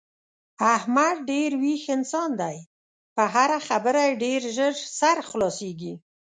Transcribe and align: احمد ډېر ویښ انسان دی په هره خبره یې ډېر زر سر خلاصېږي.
احمد 0.75 1.15
ډېر 1.31 1.51
ویښ 1.61 1.83
انسان 1.97 2.29
دی 2.41 2.57
په 3.15 3.23
هره 3.33 3.57
خبره 3.67 4.01
یې 4.07 4.19
ډېر 4.23 4.41
زر 4.57 4.73
سر 4.99 5.17
خلاصېږي. 5.29 5.93